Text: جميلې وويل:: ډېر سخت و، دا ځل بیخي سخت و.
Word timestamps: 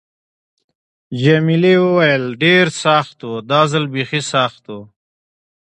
جميلې 1.21 1.75
وويل:: 1.83 2.23
ډېر 2.43 2.65
سخت 2.83 3.17
و، 3.29 3.31
دا 3.49 3.61
ځل 3.71 3.85
بیخي 3.93 4.21
سخت 4.33 4.63
و. 4.75 4.77